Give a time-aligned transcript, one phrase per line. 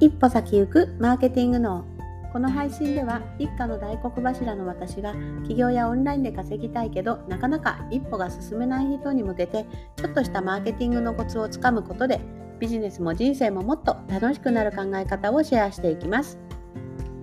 [0.00, 1.84] 一歩先行くマーケティング脳。
[2.32, 5.14] この配信では一家の大黒柱の私が
[5.46, 9.66] 起業やオンラインで稼ぎたいけどなかなか一歩が進めない人に向けて
[9.96, 12.18] ちょっとしたマーケティングのコツをつかむことで
[12.58, 16.38] ビジネスも人生ももっと楽しくなる考え方をシェアしていきます。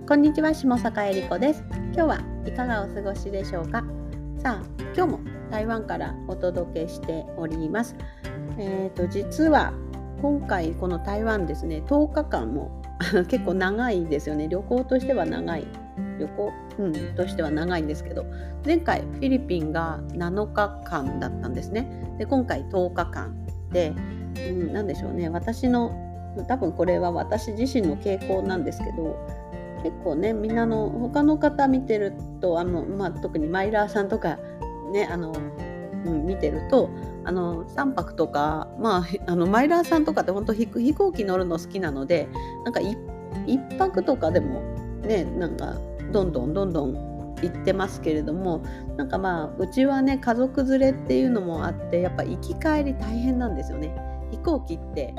[0.06, 1.64] こんにちは下坂恵理子です。
[1.92, 3.82] 今日はいかがお過ごしでしょうか？
[4.40, 5.20] さあ今日も
[5.50, 7.96] 台湾からお届けしております。
[8.56, 9.72] えーと実は
[10.20, 12.82] 今回この台湾ですね10日間も
[13.28, 14.48] 結構長いですよね。
[14.48, 15.66] 旅行としては長い。
[16.18, 18.26] 旅行、うん、としては長いんですけど
[18.64, 21.88] 前回フィリピンが7日間だったんですね。
[22.18, 23.92] で今回10日間で、
[24.36, 25.28] うん、何でしょうね。
[25.28, 25.92] 私の
[26.46, 29.16] 多分これは私自身の傾向なんですけど
[29.82, 34.38] 結構ねみんなの他の方見てるとあの、まあ、特にマイラーさんとか
[34.92, 35.32] ねあの、
[36.04, 36.90] うん、見てると
[37.24, 42.28] あの3泊とか、まあ、あのマイラーさんとかって本当飛行機乗るの好きなので
[42.64, 42.96] なんか 1,
[43.46, 44.60] 1泊とかでも
[45.02, 45.76] ねなんか
[46.12, 46.94] どんどんどんどん
[47.42, 48.64] 行ってますけれども
[48.96, 53.94] なんかまあうちはね家族連れっていうのもあってやっぱ行き帰り大変なんですよね。
[54.30, 55.14] 飛行機って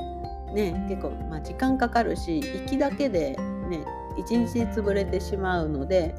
[0.54, 3.36] ね結構、まあ、時間かかるし行きだけで
[3.68, 3.84] ね
[4.18, 6.14] 1日潰れてしまうので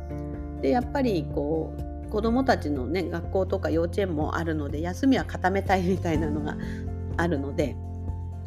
[0.61, 6.57] でやっぱりこう子どもたちのね学校とか幼稚園もあるので休みは固めたいみたいなのが
[7.17, 7.75] あるので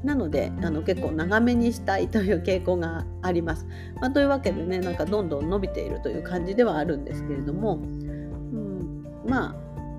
[0.04, 3.66] なのであの結構長めにしたいという傾向があります。
[4.00, 9.56] まあ、というわけでねなんかどんどん伸びているという感じではあるんですけれども、うん、ま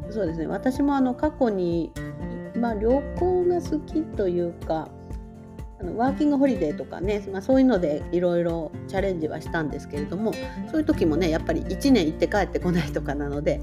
[0.08, 1.92] あそうですね私もあの過去に、
[2.56, 4.88] まあ、旅行が好きというか
[5.80, 10.34] あのワーキングホリデーとかね、まあ、そういうのでいろいろチャレンジはしたんですけれども
[10.72, 13.60] そういう時もねやっぱり1年行って帰ってこないとかなので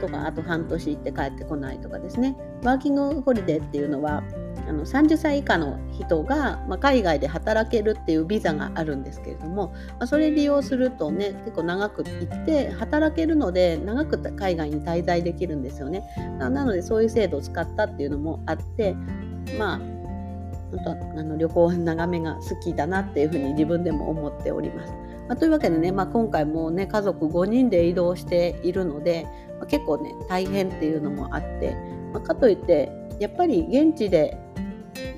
[0.00, 2.36] とかあと半年行って帰ってこないとかですね。
[2.62, 4.22] ワーキングホリデーっていうのは
[4.68, 16.02] あの30歳以下の人が、まあ、海外で働けるっていうビザがあるんですけれども、まあ、それ利用するとね結構長く行って働けるので長く海外に滞在できるんですよね。
[16.38, 18.96] なのでそういう制度を使ったっていうのもあって
[19.58, 19.95] まあ
[20.70, 24.92] 本当あの旅行眺めが好きだなっていうふうに自分でも思っております。
[25.28, 29.26] まあ、というわけでね、まあ、今回もね家族5人で移動しているので、
[29.58, 31.76] まあ、結構ね大変っていうのもあって、
[32.12, 34.38] まかといってやっぱり現地で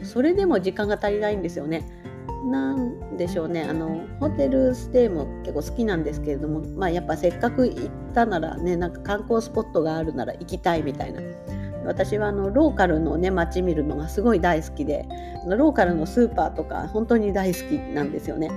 [0.03, 1.87] それでも時間が足りないんですよね。
[2.50, 11.20] なんでしょうねあのホテルステイも結構好きなんですけれども、まあ、やっぱせっかく行ったならねなんか観光スポットがあるなら行きたいみたいな
[11.88, 15.09] 私はあのローカルのね街見るのがすごい大好きで
[15.47, 18.50] ローカルのスーパーとか本当に大好きなんですよね。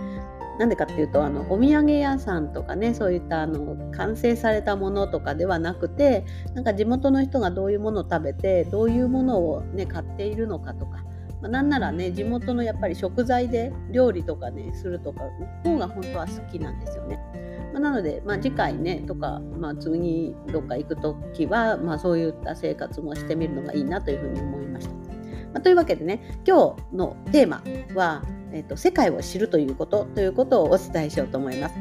[0.59, 11.03] なんでかっていうとあのお土産屋さんとかねそういったあの完成されたものとかではなくてなんか地元の人がどういうものを食べてどういうものを、ね、買っているのかとか、
[11.41, 15.21] まあ、なんならね地元のやっぱり食材で料理とかねするとか
[15.63, 17.60] の方が本当は好きなんですよね。
[17.73, 24.93] まあ、なので、まあ、次回ねとか、まあ、次にどっか行く時は、まあ、そういった生活もしてみるのがいいなというふうに思いました。
[24.93, 27.61] まあ、というわけでね今日のテーマ
[27.95, 31.75] は、えーと、世界を知るということということをお伝えしようと思います。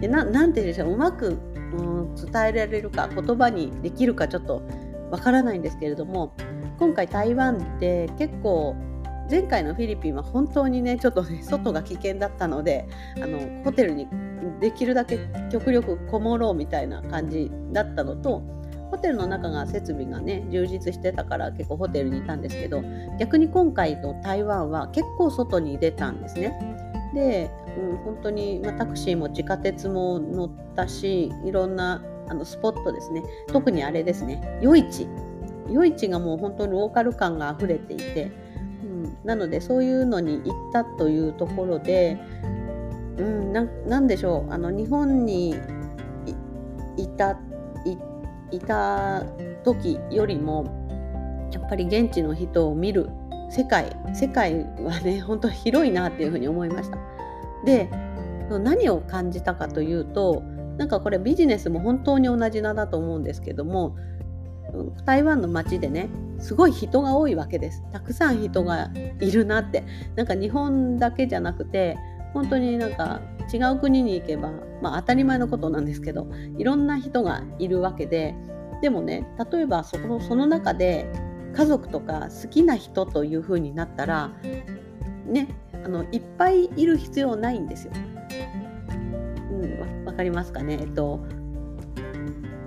[0.00, 1.38] でななんて言うんでしょううまく、
[1.78, 4.62] うん、伝えられるか言葉にできるかちょっと
[5.10, 6.34] わからないんですけれども
[6.78, 8.76] 今回台湾って結構
[9.30, 12.86] 前回のフィリピンは本当にねちょっとね外が危険だったので
[13.16, 14.06] あのホテルに
[14.60, 15.18] できるだけ
[15.50, 18.42] 極力こもろうみたいな感じだったのと
[18.90, 22.82] ホテルの中が設備がね充実してたから結構ホテルにいたんですけど
[23.18, 26.52] 逆に今回の台湾は結構外に出たんですね。
[27.14, 33.22] で、うん、本当に、まあ、タクシーも地下鉄も乗ったしいろんなあのスポットですね。
[33.48, 34.58] 特にあれですね。
[34.60, 35.08] 夜市。
[35.70, 38.30] 夜市がもう本当にローカル感があふれていて、
[38.82, 42.18] うん、なのでそういうのに行ったというところで
[43.18, 44.52] うん、ななんでしょう。
[44.52, 45.54] あの日本に
[46.96, 47.38] いた
[48.50, 49.24] いた
[49.64, 53.08] 時よりもやっぱり現地の人を見る
[53.50, 56.98] 世界世界はね本当広いなっていうふうに思いました。
[57.64, 57.90] で
[58.50, 60.42] 何を感じたかというと
[60.78, 63.96] なんかこれビジネスも本当に同じなだと思うんですけども
[65.04, 66.08] 台湾の街でね
[66.38, 67.82] すごい人が多いわけです。
[67.92, 69.84] たくさん人がいるなって。
[70.16, 71.96] なんか日本だけじゃなくて
[72.36, 74.50] 本当になんか違う国に行けば、
[74.82, 76.28] まあ、当たり前のことなんですけど
[76.58, 78.34] いろんな人がいるわけで
[78.82, 81.10] でもね例えばそのその中で
[81.54, 84.32] 家族とか好きな人という風になったら
[85.24, 85.48] ね
[85.82, 87.92] あのいっぱいいる必要ないんですよ。
[89.50, 89.66] う
[90.02, 90.76] ん、わかりますかね？
[90.78, 91.20] えっと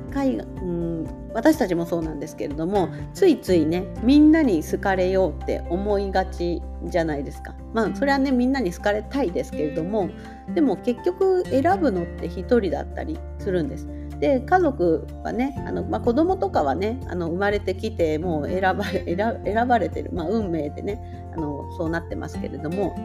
[0.10, 7.54] 海うん私たちもそうなんですけれどもついついねみんなに好かれようって思いがちじゃないですか。
[7.74, 10.10] まあそれはねみんなに好かれたいですけれども
[10.54, 13.88] でも結局選ぶのって1人だったりするんです。
[14.20, 19.16] で家族はねあの、まあ、子供とかはねあの生まれてきてもう選ばれ
[19.46, 22.96] 選ばれてる、まあ、運命でねあのそうなってますけれども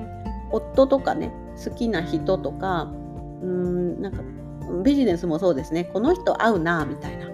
[0.50, 1.32] 夫とかね
[1.64, 2.92] 好きな人とか
[3.42, 4.22] うんなんか
[4.82, 7.26] ビジネスもそうですねこの人合うなみたいな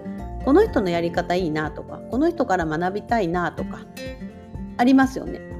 [0.45, 3.79] この人のやり方いいなとかこの人から学びたいなとか
[4.77, 5.50] ありますよね。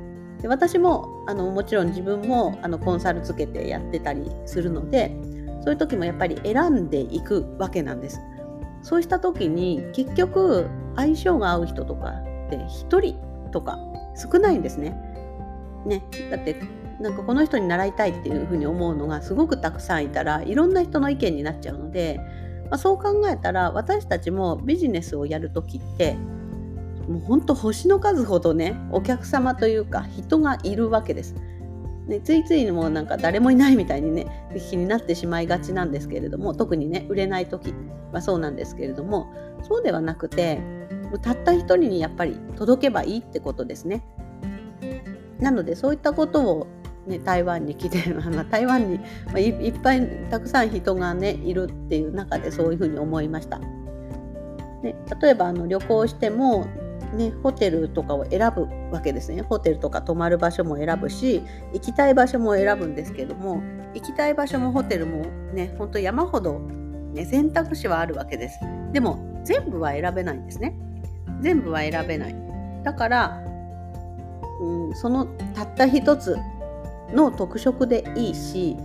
[0.41, 5.15] で私もあのもちろん自分もあのコンサルつけてやってたりするので
[5.63, 8.19] そういう時もやっぱり選んでいくわけなんです。
[8.81, 12.09] そうした時に結局相性が合う人とか
[12.47, 13.15] って1人
[13.51, 13.77] とか
[14.15, 14.99] 少ないんですね。
[15.85, 16.55] ねだって
[16.99, 22.19] なんかこの人に習いたいっていうふうに思うのがすごくたくさんいたらいろんな人の意見になっちゃうので、
[22.69, 26.15] まあ、そう考えたら私たちもビジネスをやる時って
[27.11, 31.35] もうほんと星の数ほどねお客様というか人がいるわけです。
[32.07, 37.73] ね、ついついもうなんか誰もいないみたいにね気になってしまいがちなんですけれども特にね売れない時
[38.11, 39.31] はそうなんですけれども
[39.61, 40.59] そうではなくて
[41.21, 44.03] たった一人にやっぱり届けばいいってことですね。
[45.39, 46.67] なのでそういったことを
[47.07, 48.99] ね、台湾に来て、 まあ、台湾に、
[49.33, 53.59] ま、いっぱいたくさん人がねいるっていう中でそういうふうに思いました。
[53.59, 56.65] ね、例えばあの旅行しても、
[57.13, 59.41] ね、ホテルとかを選ぶわけですね。
[59.41, 61.43] ホテルとか泊まる場所も選ぶし
[61.73, 63.61] 行きたい場所も選ぶんですけども
[63.93, 66.59] 行きたい場所もホテルもねほんと山ほど、
[67.13, 68.59] ね、選択肢はあるわけです。
[68.93, 70.77] でも全部は選べないんですね。
[71.41, 72.35] 全部は選べない。
[72.83, 73.41] だから、
[74.61, 76.37] うん、そのたった一つ
[77.13, 78.77] の特色でいいし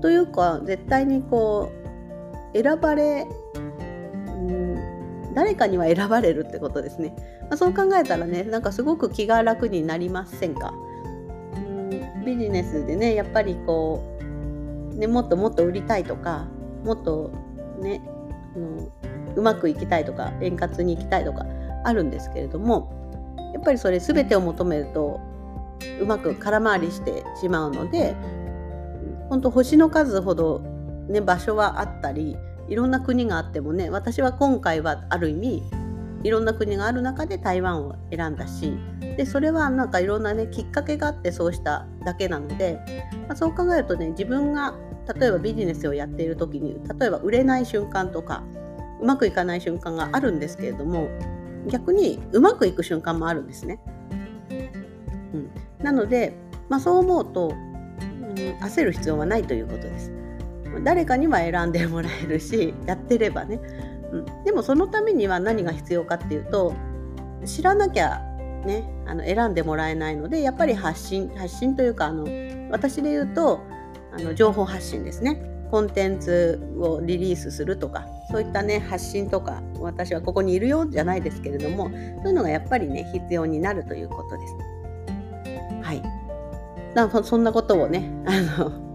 [0.00, 1.70] というか絶対にこ
[2.54, 7.14] う選ばれ、うん、誰かには選ばれるってことですね、
[7.48, 10.72] まあ、そう考えたらねなんかすごく気が楽になりませんか、
[11.54, 16.46] うん、ビジネスでねやっぱりこう、ね、もっともっと売りたいとか
[16.84, 17.30] もっと
[17.80, 18.00] ね、
[18.56, 18.90] うん、
[19.36, 21.46] うまくいきたいとか円滑にいきたいとか
[21.84, 22.92] あるんですけれども
[23.54, 25.20] やっぱりそれ全てを求めると
[26.00, 28.14] うまく空回りしてしまうので
[29.28, 30.60] 本当星の数ほど、
[31.08, 32.36] ね、場所はあったり
[32.68, 35.62] いろんな国があってもね私は今回はある意味
[36.26, 38.76] いろんな国がある中で台湾を選んだし
[39.16, 42.80] でそれはなんかいろんなねきっかけがあってそうしただけなので、
[43.28, 44.74] まあ、そう考えるとね自分が
[45.14, 48.42] 例えばビジネスをやっている時に例えば売れない瞬間とか
[49.00, 51.08] うまくいかない瞬間があるんですけれども
[51.68, 53.78] 逆にうまくいく瞬間もあるんですね。
[54.50, 56.34] うん、なので、
[56.68, 60.12] まあ、そう思うと、うん、焦る必要はないということです。
[60.84, 63.60] 誰かには選んでもらえるしやってればね、
[64.12, 66.74] うん、でもそのためには何が必要かっていうと
[67.44, 68.20] 知らなきゃ
[68.64, 72.26] ねあの選んでもらえないのでやっぱり発信発信というかあの
[72.70, 73.60] 私で言うと
[74.12, 75.52] あの情報発信ですね。
[75.70, 84.54] コンテンツをリリースするとかそういったね発信とか私はここにいるよじゃないですけれどもそういうのがやっぱりね必要になるということです。
[85.82, 86.02] はい。
[87.24, 88.85] そんなことをねあの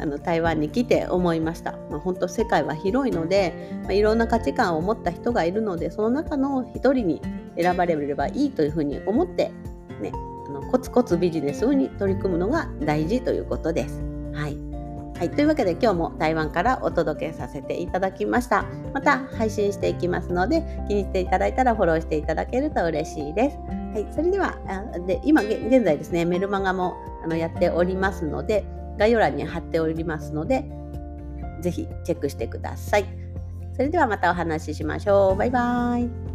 [0.00, 7.22] あの台湾に来て思いました、まあ、本当世界は広いので、まあ、いろんな価値観を持った人がいるのでその中の一人に
[7.56, 9.50] 選ばれればいいというふうに思って
[10.00, 10.12] ね
[10.46, 14.02] あのコツコツビジネスに取り組むのが大事ということです。
[14.32, 14.70] はい
[15.20, 18.64] はい、というわけで今日も台湾からお届けさせていただきました。
[18.94, 23.58] また配信していきますので気に入っていただいたらフォローしていただけると嬉しいです。
[23.58, 24.56] はい、それでは
[25.06, 28.64] で今現在ですねメルマガもあのやっておりますので
[29.00, 30.64] 概要欄に貼っておりますので
[31.62, 33.06] ぜひチェックしてください。
[33.74, 35.36] それではまたお話ししましょう。
[35.36, 36.29] バイバイ。